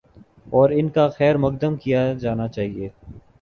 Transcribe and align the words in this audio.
اور 0.49 0.69
ان 0.69 0.89
کا 0.89 1.07
خیر 1.09 1.37
مقدم 1.37 1.75
کیا 1.75 2.01
جانا 2.13 2.47
چاہیے۔ 2.47 2.89